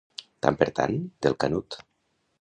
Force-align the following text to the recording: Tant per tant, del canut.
Tant 0.45 0.57
per 0.61 0.67
tant, 0.79 0.97
del 1.27 1.37
canut. 1.45 1.79